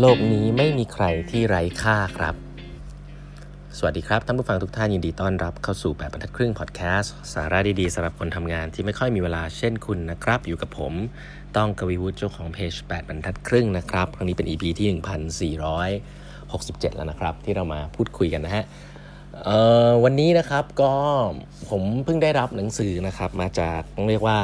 [0.00, 2.34] โลกนี้ไม่มีใครที่ไร้ค่าครับ
[3.78, 10.92] สวัสดีครับ ท่านผู้ฟังทุกท่านยินดีต้อนรับเข้าสู่แบบบรรทัดครึ่งพอดแคสต์สาระดีๆสำหรับคนทำงานที่ไม่ค่อยมีเวลาเช่นคุณนะครับ อยู่กับผม
[11.56, 14.86] ต้องกวีวุฒิเจ้าของเพจ8บรรทัดครึ่งนะครับครั้งนี้เป็น EP ที่
[16.12, 18.64] 1467 แล้วนะครับ ที่เรามาพูดคุยกันนะฮะ
[20.04, 20.92] วันนี้นะครับก็
[21.70, 24.38] ผมเพิ่งได้รับหนังสือนะครับ มาจากต้องเรียกว่า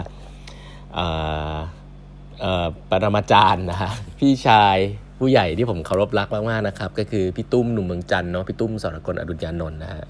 [2.90, 4.78] ปรมาจารย์นะฮะพี่ชาย
[5.22, 10.04] ผู้ใหญ่ที่ผมเคารพรักมากๆนะครับ ก็คือพี่ตุ้มหนุ่มเมืองจันเนาะพี่ตุ้มสรกลอดุญญานนท์นะฮะ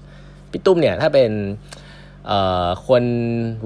[0.51, 1.31] พี่ตุ้มเนี่ยถ้าเป็น
[2.87, 3.03] คน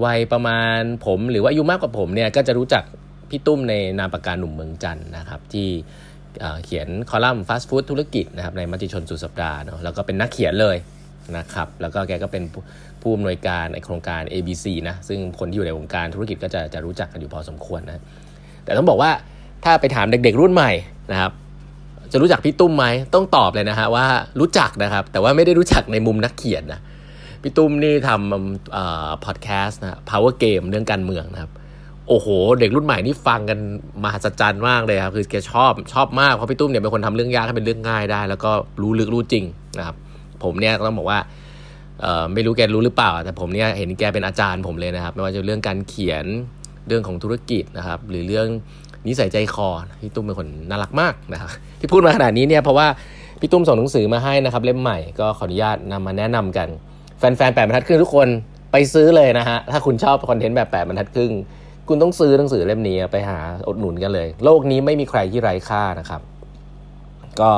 [0.06, 2.84] วัยประมาณผมหรือว่าอายุมากกว่าผมเนี่ยก็จะรู้จัก
[3.30, 5.68] พี่ตุ้มในนามปากกาหนุ่มเมืองจันนะครับ ที่
[6.64, 10.78] เขียนคอลัมน์ฟาสต์ฟู้ดธุรกิจนะครับในมติชนสุดสัปดาห์เนาะแล้วก็เป็นนักเขียนเลย
[11.38, 12.44] นะครับแล้วก็แกก็เป็น
[13.02, 18.04] ผู้อำนวยการในโครงการ ABC นะซึ่งคนที่อยู่ในวงการธุรกิจก็จะจะรู้จักกันอยู่พอสมควรนะ
[18.64, 19.12] แต่ต้องบอกว่า
[19.66, 20.72] ถ้าไปถามเด็กๆรุ่นใหม่
[21.12, 21.32] นะครับ
[22.12, 24.06] จะรู้จักพี่ตุ้มไหมต้องตอบเลยนะฮะว่า
[24.40, 26.80] รู้จักนะครับ แต่ว่าไม่ได้รู้จักในมุมนักเขียนนะ
[27.42, 31.52] พี่ตุ้มนี่ทำพอดแคสต์นะ power game เรื่องการเมืองนะครับ
[32.08, 32.28] โอ้โห
[32.60, 33.60] เด็กรุ่นใหม่นี่ฟังกัน
[34.04, 39.46] มหัศจรรย์มากเลยครับ คือแกชอบชอบมาก เพราะพี่ตุ้มเนี่ยเป็นคนทำเรื่องยากให้เป็นเรื่องง่ายได้ แล้วก็รู้ลึกรู้จริง
[39.78, 39.96] นะครับ
[40.44, 41.20] ผมเนี่ยต้องบอกว่า
[42.34, 46.26] ไม่รู้แกรู้หรือเปล่า แต่ผมเนี่ยเห็นแกเป็นอาจารย์ผมเลยนะครับ ไม่ว่าจะเรื่องการเขียน
[46.88, 48.48] เรื่องของธุรกิจนะครับ หรือเรื่อง
[49.08, 49.68] นิสัยใจคอ
[50.02, 52.88] พี่ตุ้มเป็นคนน่ารักมากนะครับที่พูดมาขนาดนี้เนี่ยเพราะว่า
[53.40, 56.68] พี่ตุ้มส่งหนังสือมาให้นะครับเล่มใหม่ก็ขออนุญาตนำมาแนะนำกัน
[57.20, 58.28] แฟนๆแปดบรรทัดครึ่งทุกคน
[58.72, 61.32] ไปซื้อเลยนะฮะถ้าคุณชอบคอนเทนต์แบบแปดบรรทัดครึ่ง
[61.88, 63.38] คุณต้องซื้อหนังสือเล่มนี้ไปหา
[63.68, 66.22] อดหนุนกันเลย โลกนี้ไม่มีใครที่ไร้ค่านะครับ
[67.42, 67.50] ก็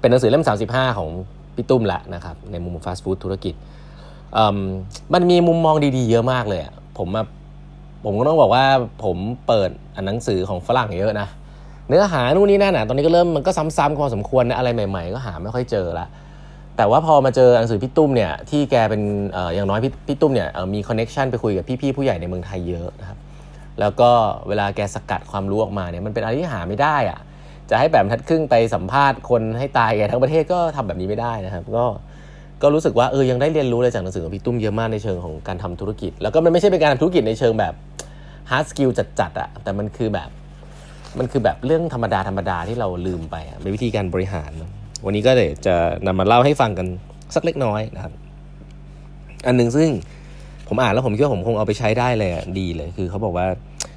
[0.00, 1.08] เป็นหนังสือเล่ม 35 ของ
[1.56, 3.54] พี่ตุ้มแหละนะครับในมุมฟาสต์ฟู้ดธุรกิจ
[5.14, 6.60] มันมีมุมมองดีๆ เยอะมากเลย
[6.98, 7.22] ผมมา
[8.04, 8.64] ผมก็ต้องบอกว่า
[9.04, 11.28] ผมเปิดอ่านหนังสือของฝรั่งเยอะนะ
[11.88, 16.06] เนื้อหานู่นนี่นั่นนะตอนนี้ก็เริ่มมันก็ซ้ำๆพอสมควรนะอะไรใหม่ ๆ ก็หาไม่ค่อยเจอละ
[16.76, 19.02] แต่ว่าพอมาเจอหนังสือพี่ตุ้มเนี่ยที่แกเป็น
[19.54, 23.18] อย่างน้อยพี่พี่ตุ้มเนี่ยมี connection ไปคุยกับพี่ๆผู้ใหญ่ในเมืองไทยเยอะนะครับ
[23.80, 24.10] แล้วก็
[24.48, 27.18] เวลาแกสกัดความรู้ออกมาเนี่ยมันเป็นอะไรที่หาไม่ได้อะ
[27.70, 31.84] จะให้แบบทัดครึ่งไปสัมภาษณ์คนให้ตายแกทั้งประเทศก็ทำแบบนี้ไม่ได้นะครับ ก็
[32.62, 37.74] ก็รู้สึกว่าเออยังได้เรียนรู้อะไรจากหนังสือของพี่ตุ้มเยอะมากในเชิงของการทำธุรกิจ แล้วก็มันไม่ใช่เป็นการทำธุรกิจในเชิงแบบ
[38.50, 38.90] hard skill
[39.20, 40.30] จัดๆอะแต่มันคือแบบ
[41.18, 44.50] มันคือแบบเรื่องธรรมดาธรรมดาที่เราลืมไปอะเป็นวิธีการบริหาร
[45.04, 45.74] วันนี้ก็เดี๋ยวจะ
[46.06, 46.86] นำมาเล่าให้ฟังกัน
[47.34, 48.12] สักเล็กน้อยนะครับ
[49.46, 49.88] อันหนึ่งซึ่ง
[50.68, 53.46] ผมอ่านแล้วผมคิดว่าผมคงเอาไปใช้ได้เลยดีเลยคือเขาบอกว่า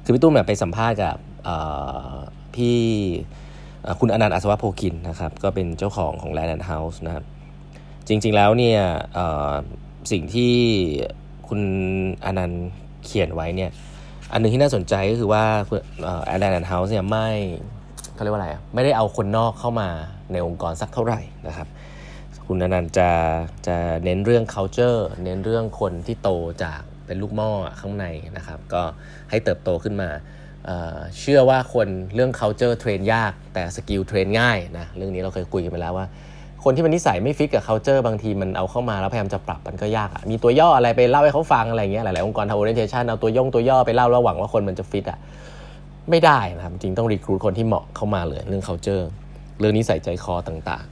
[0.04, 1.16] คือพี่ตุ้มแบบไปสัมภาษณ์กับ
[2.54, 2.78] พี่
[4.00, 7.24] คุณอนันต์อัศวโพกินนะครับ ก็เป็นเจ้าของของ Land and House นะครับ
[8.08, 8.80] จริง ๆแล้วเนี่ย
[10.12, 10.52] สิ่งที่
[11.48, 11.60] คุณ
[12.24, 12.68] อนันต์
[13.04, 13.70] เขียนไว้เนี่ย
[14.32, 15.44] อันนึงที่น่าสนใจก็คือว่า
[16.26, 17.28] แอดแลนด์เฮาส์เนี่ยไม่
[18.14, 19.88] เขาเรียกว่าอะไรไม่ได้เอาคนนอกเข้ามา
[20.32, 21.68] ในองค์กรสักเท่าไหร่นะครับ
[22.46, 23.10] คุณนันจะ
[23.66, 26.30] จะเน้นเรื่อง culture เน้นเรื่องคนที่โต
[26.64, 27.50] จากเป็นลูกหม้อ
[27.80, 28.06] ข้างใน
[28.36, 28.82] นะครับ ก็
[29.30, 30.08] ให้เติบโตขึ้นมา
[30.64, 36.06] เชื่อว่าคนเรื่อง culture train ยาก แต่ skill train ง่ายนะเรื่องนี้เราเคยคุยกันไปแล้วว่า
[36.64, 45.18] คนที่มันนิสัยไม่ฟิกกับ culture บางทีมันเอาเข้ามาแล้วพยายามจะปรับมันก็ยากอะมีตัวย่ออะไรไปเล่าให้เขาฟังอะไรเงี้ยหลายๆองค์กรทำ orientation เอาตัวย่งตัวย่อไปเล่าแล้วหวังว่าคนมันจะฟิตอะ
[46.10, 49.04] ไม่ได้นะครับจริงต้อง recruit คนที่เหมาะเข้ามาเลยเรื่อง culture
[49.60, 50.84] เรื่องนิสัยใจคอต่าง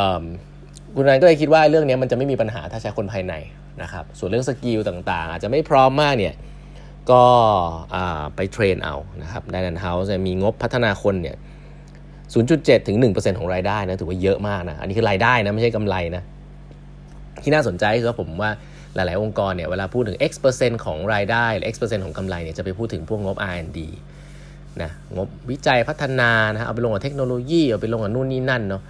[0.00, 3.34] ๆคุณนันก็เลยคิดว่าเรื่องนี้มันจะไม่มีปัญหาถ้าใช้คนภายใน
[3.82, 6.34] นะครับส่วนเรื่อง skill ต่างๆ อาจจะไม่พร้อมมากเนี่ย
[7.10, 7.22] ก็
[8.36, 11.36] ไป train เอานะครับ Land & Houses มีงบพัฒนาคนเนี่ย
[12.32, 16.22] 0.7 ถึง 1%ของรายได้นะถือว่าเยอะมากนะ อันนี้คือรายได้นะ ไม่ใช่กำไรนะ
[17.42, 18.50] ที่น่าสนใจคือผมว่า
[18.94, 23.78] หลาย ๆ องค์กรเนี่ยเวลาพูดถึง x เปอร์เซ็นต์ของรายได้หรือ x เปอร์เซ็นต์ของกำไรเนี่ยจะไปพูดถึงพวกงบ R&D
[24.82, 28.82] นะงบวิจัยพัฒนานะเอาไปลงกับเทคโนโลยี เอาไปลงกับนู่นนี่นั่นเนาะ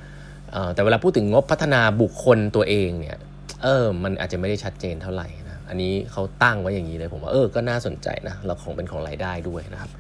[0.75, 3.19] แต่เวลาพูดถึงงบพัฒนาบุคคลตัวเองเนี่ย
[3.63, 9.91] เออมันอาจจะไม่ได้ชัดเจนเท่าไหร่นะอันนี้เขาตั้งไว้อย่างนี้เลยผมว่าเออก็น่าสนใจนะเราของเป็นของรายได้ด้วยนะครับ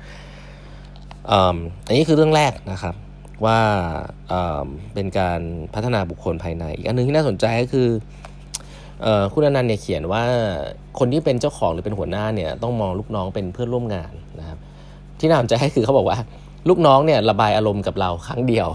[1.86, 2.94] อันนี้คือเรื่องแรกนะครับ
[3.44, 3.58] ว่า
[4.94, 5.40] เป็นการ
[5.74, 7.88] พัฒนาบุคคลภายใน อีกอันนึงที่น่าสนใจก็คือ
[9.32, 10.22] คุณอนันต์เนี่ยเขียนว่า
[10.98, 14.58] คนที่เป็นเจ้าของหรือเป็นหัวหน้าเนี่ยต้องมองลูกน้องเป็นเพื่อนร่วมงานนะครับ
[15.20, 16.18] ที่น่าสนใจคือเขาบอกว่า
[16.68, 18.68] ลูกน้องเนี่ยระบายอารมณ์กับเราครั้งเดียว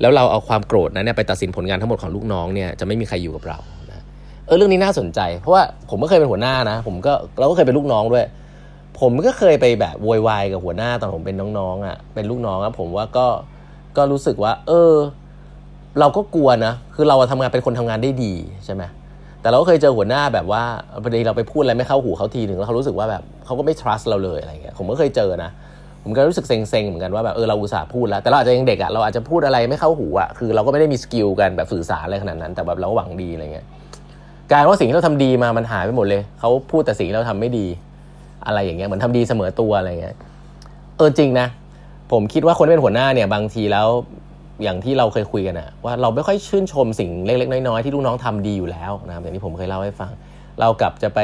[0.00, 3.58] แล้วเราเอาความโกรธนั้นเนี่ยไปตัดสินผลงานทั้งหมดของลูกน้องเนี่ยจะไม่มีใครอยู่กับเรา
[3.90, 4.04] นะ
[4.46, 8.26] เออเรื่องนี้น่าสนใจ เพราะว่าผมก็เคยเป็นหัวหน้านะ ผมก็เราก็เคยเป็นลูกน้องด้วย
[9.00, 13.26] ผมก็เคยไปแบบโวยวายกับหัวหน้าตอนผมเป็นน้องๆอะ่ะเป็นลูกน้องอะผมว่าก็
[13.96, 14.94] ก็รู้สึกว่า เออ
[16.00, 18.82] เราก็กลัวนะ คือเราทำงานเป็นคนทำงานได้ดีใช่ไหม
[19.40, 20.62] แต่เราก็เคยเจอหัวหน้าแบบว่า
[21.02, 25.50] พอดีเราไปพูดอะไรไม่เข้าหูเขาทีหนึ่งแล้วเขารู้สึกว่าแบบเขาก็ไม่ trust เราเลยอะไรเงี้ยผมก็เคยเจอนะ
[26.02, 33.66] ผมก็รู้สึกเซ็งๆเหมือนกันว่าแบบเออเราอุตส่าห์พูดแล้ว แต่เราอาจจะยังเด็กอะ่ะเราอาจจะพูดอะไรไม่เข้าหูอะ่ะคือเราก็ไม่ได้มี skill กันแบบสื่อสารอะไรขนาดนั้น แต่แบบเราหวังดีอะไรเงี้ย
[34.50, 37.66] กลายว่าสิ่งที่เราทำดีมามันหายไปหมดเลยเขาพูดแต่สิ่งที่เราทำไม่ดี
[38.46, 40.16] อะไรอย่างเงี้ยเหมือนทำดีเสมอตัวอะไรเงี้ย
[40.96, 41.46] เออจริงนะ
[42.14, 43.88] ผมคิดว่าคนที่เป็นหัวหน้าเนี่ยบางทีแล้ว
[44.62, 50.10] อย่างที่เราเคยคุยกันอะว่าเราไม่ค่อยชื่นชมสิ่งเล็ก ๆ น้อยๆที่ลูกน้องทำดีอยู่แล้วนะครับอย่างที่ผมเคยเล่าให้ฟัง
[50.60, 51.20] เรากลับจะไป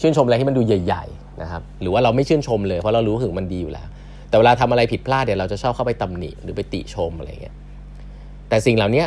[0.00, 3.86] ชื่นชมอะไรที่มันดูใหญ่ๆนะครับหรือว่าเราไม่ชื่นชมเลยเพราะเรารู้ถึงมันดีอยู่แล้ว
[4.28, 7.54] แต่เวลาทำอะไรผิดพลาดเดี๋ยวเราจะชอบเข้าไปตำหนิหรือไปติชมอะไรเงี้ย
[8.48, 9.04] แต่สิ่งเหล่านี้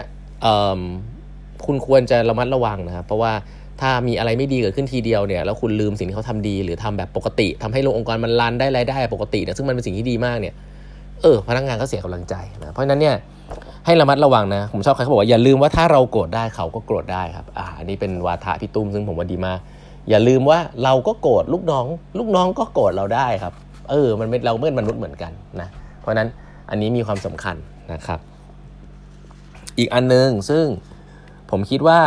[1.65, 3.33] คุณควรจะระมัดระวังนะครับเพราะว่า
[3.81, 10.53] ถ้ามีอะไรไม่ดีเกิดขึ้นทีเดียวเนี่ยแล้วคุณลืมสิ่งที่เขาทำดี หรือทำแบบปกติทำให้โรงองค์กรมันรันได้รายได้ปกติเนี่ยซึ่งมันเป็นสิ่งที่ดีมากเนี่ย
[11.23, 13.15] เออพนักงานก็เสียกำลังใจนะเพราะฉะนั้นเนี่ย
[13.85, 19.59] ให้ระมัดระวังนะ ผมชอบใครเขาบอกว่าอย่าลืมว่าถ้าเราโกรธได้เขาก็โกรธได้ครับอ่าอันนี้เป็นวาทะพี่ตุ้มซึ่งผมว่าดีมาก
[20.09, 21.85] อย่าลืมว่าเราก็โกรธลูกน้อง
[22.17, 23.53] ลูกน้องก็โกรธเราได้ครับ
[23.89, 25.31] เออ มันเราเมื่อมนุษย์เหมือนกัน
[25.61, 26.27] นะเพราะนั้น
[26.69, 27.55] อันนี้มีความสำคัญ
[27.93, 28.19] นะครับ
[29.77, 30.65] อีกอันนึงซึ่ง
[31.51, 31.99] ผมคิดว่า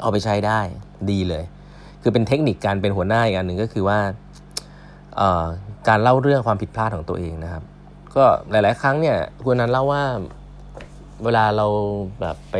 [0.00, 0.60] เอาไปใช้ได้
[1.10, 1.44] ดีเลย
[2.02, 3.98] คือเป็นเทคนิคการเป็นหัวหน้าอีกอันหนึ่งก็คือว่า
[5.88, 7.62] การเล่าเรื่องความผิดพลาดของตัวเองนะครับ
[8.16, 10.04] ก็หลาย ๆ ครั้งเนี่ยคุณนั้นเล่าว่า
[11.24, 11.66] เวลาเรา
[12.20, 12.56] แบบไป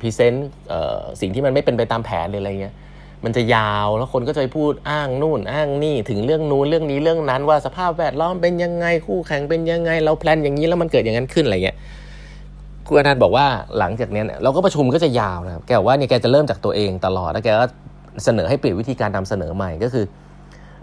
[0.00, 0.48] present
[1.20, 2.74] สิ่งที่มันไม่เป็นไปตามแผนหรืออะไรเงี้ย
[3.24, 11.76] มันจะยาวแล้วคนก็จะไปพูดอ้างนู่นอ้างนี่ถึงเรื่องนู้นเรื่องนี้เรื่องนั้นว่าสภาพแวดล้อมเป็นยังไงคู่แข่งเป็นยังไง เรา plan อย่างนี้แล้วมันเกิดอย่างนั้นขึ้นอะไรเงี้ย
[12.86, 13.46] คุณอนันต์บอกว่า
[13.78, 17.66] หลังจากนี้เราก็ประชุมก็จะยาวนะครับแกบอกว่าเนี่ยแกจะเริ่มจากตัวเองตลอดแล้วแกก็
[18.24, 20.04] เสนอให้เปลี่ยนวิธีการนำเสนอใหม่ก็คือ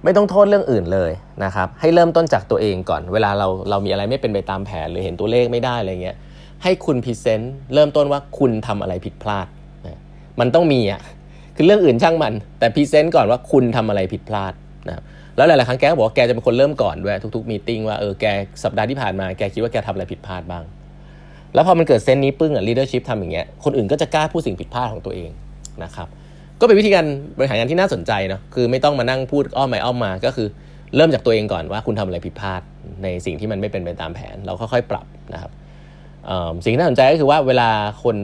[0.03, 1.11] ไม่ต้องโทษเรื่องอื่นเลย
[1.43, 6.17] นะครับให้เริ่มต้นจากตัวเองก่อน เวลาเราเรามีอะไรไม่เป็นไปตามแผน หรือเห็นตัวเลขไม่ได้อะไรเงี้ย
[6.63, 9.47] ให้คุณ present เริ่มต้นว่าคุณทำอะไรผิดพลาด
[10.39, 11.01] มันต้องมีอะ
[11.55, 14.53] คือเรื่องอื่นช่างมัน แต่ present ก่อนว่าคุณทำอะไรผิดพลาด
[14.87, 15.03] นะ
[15.37, 18.25] แล้วหลาย ๆ ครั้งแกก็บอกว่าแกจะเป็นคนเริ่มก่อนด้วยทุก ๆ meeting ว่าเออแก
[18.63, 20.63] สัปดาห์ที่ผ่านมาแกคิดว่าแกทำอะไรผิดพลาดบ้าง
[21.53, 25.29] แล้วพอมันเกิด scene นี้ปึ้งอะ leadership ทำอย่างเงี้ยคนอื่นก็จะกล้าพูดสิ่งผิดพลาดของตัวเอง
[25.83, 26.07] นะครับ
[26.59, 27.05] ก็เป็นวิธีการ
[27.37, 30.47] บริหารงานที่น่าสนใจเนาะคือไม่ต้องมานั่งพูดอ้อมไปอ้อมมาก็คือ
[30.95, 32.61] เริ่มจากตัวเองก่อนว่าคุณทำอะไรผิดพลาด
[33.03, 35.51] ในสิ่งที่มันไม่เป็นไปตามแผน เราค่อยๆปรับนะครับ
[36.63, 37.69] สิ่งที่น่าสนใจก็คือว่าเวลา
[38.03, 38.15] คน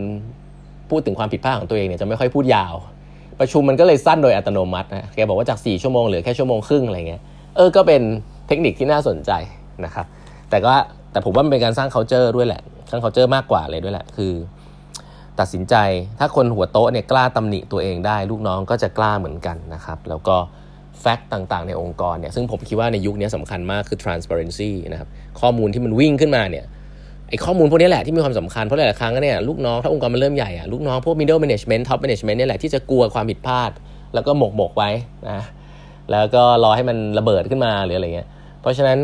[0.89, 2.75] พูดถึงความผิดพลาดของตัวเองเนี่ยจะไม่ค่อยพูดยาว
[3.39, 7.21] ประชุมมันก็เลยสั้นโดยอัตโนมัตินะแกบอกว่าจาก 4 ชั่วโมงเหลือแค่ชั่วโมงครึ่งอะไรเงี้ย
[7.55, 8.01] เออก็เป็น
[8.47, 9.31] เทคนิคที่น่าสนใจ
[9.85, 10.05] นะครับ
[10.49, 10.73] แต่ก็
[11.11, 14.31] แต่ผมว่ามันเป็นการสร้าง culture ด้วยแหละสร้าง culture มากกว่าเลยด้วยแหละคือ
[15.39, 15.75] ตัดสินใจ
[16.19, 20.35] ถ้าคนหัวโต๊ะเนี่ยกล้าตำหนิตัวเองได้ ลูกน้องก็จะกล้าเหมือนกันนะครับ แล้วก็
[21.01, 25.09] แฟกต์ต่างๆ ในองค์กรเนี่ยซึ่งผมคิดว่าในยุคนี้สำคัญมากคือ transparency นะครับ
[25.41, 26.65] ข้อมูลที่มันวิ่งขึ้นมาเนี่ย
[27.29, 33.71] ไอ้ข้อมูลพวกนี้แหละที่มีความสำคัญเพราะหลายๆครั้งเนี่ยลูกน้องถ้าองค์กรมันเริ่มใหญ่อะลูกน้องพวก middle management top management นี่ยแหละที่จะกลัวความผิดพลาด
[34.13, 34.89] แล้วก็หมกหมกไว้
[35.29, 35.41] นะ
[36.11, 38.27] แล้วก็รอให้มันระเบิดขึ้นมาหรืออะไรเงี้ย
[38.61, 38.99] เพราะฉะนั้น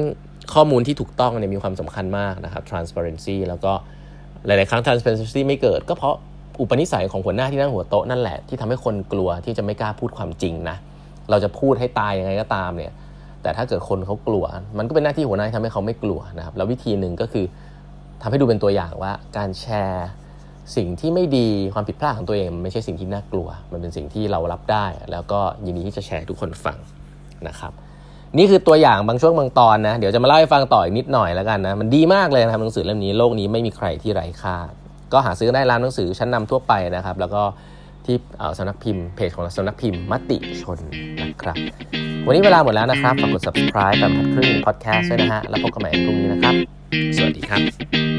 [0.54, 3.74] ข้อมูลที่ถูกต้องเนี่ยมีความสำคัญมากนะครับ transparency แล้วก็
[4.46, 6.16] หลาย ๆ ครั้ง transparency ไม่เกิด ก็เพราะ
[6.62, 10.78] อุปนิสัยของหัวหน้าที่นั่งหัวโต๊ะนั่นแหละที่ทำให้คนกลัวที่จะไม่กล้าพูดความจริงนะ
[11.30, 12.94] เราจะพูดให้ตายยังไงก็ตามเนี่ย
[13.42, 14.46] แต่ถ้าเกิดคนเขากลัว
[14.78, 17.46] มันก็เป็นหน้าที่หัวหน้าที่ทำให้เขาไม่กลัวนะครับแล้ววิธีหนึ่งก็คือ
[18.22, 20.08] ทำให้ดูเป็นตัวอย่างว่าการแชร์
[20.76, 26.78] สิ่งที่ไม่ดีความผิดพลาดของตัวเองมันไม่ใช่สิ่งที่น่ากลัว มันเป็นสิ่งที่เรารับได้ แล้วก็ยินดีที่จะแชร์ทุกคนฟัง
[27.48, 27.74] นะครับ
[28.38, 34.58] นี่คือตัวอย่างบางช่วงบางตอนนะเดี๋ยวจะมาเล่าให้ฟังต่ออีกนิดหน่อยแล้วกันนะมันดีมากเลยนะครับหนังสือเล่มนี้โลกนี้ไม่มีใครที่ไร้ค่า
[35.14, 37.42] ก็หาซื้อได้ร้านหนังสือชั้นนำทั่วไปนะครับ แล้วก็
[38.06, 38.16] ที่
[38.58, 40.80] สำนักพิมพ์เพจของสำนักพิมพ์มติชน
[41.22, 41.58] นะครับ
[42.26, 46.56] วันนี้เวลาหมดแล้วนะครับฝากกด subscribe แบบทัดครึ่ง podcast ด้วยนะฮะแล้วพบกันใหม่พรุ่งนี้นะครับ
[47.18, 48.11] สวัสดีครับ